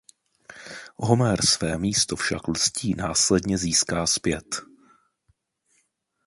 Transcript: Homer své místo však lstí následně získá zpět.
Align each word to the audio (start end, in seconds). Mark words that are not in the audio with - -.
Homer 0.97 1.37
své 1.45 1.77
místo 1.77 2.15
však 2.15 2.47
lstí 2.47 2.93
následně 2.97 3.57
získá 3.57 4.07
zpět. 4.07 4.61